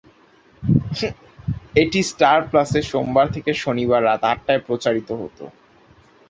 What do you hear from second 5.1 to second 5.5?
হত।